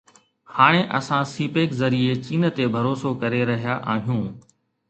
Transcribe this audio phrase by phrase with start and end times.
[0.55, 4.27] هاڻي اسان CPEC ذريعي چين تي ڀروسو ڪري رهيا آهيون